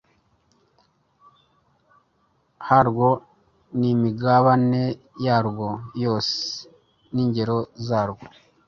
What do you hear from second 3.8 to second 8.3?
imigabane yarwo yose n ingero zarwo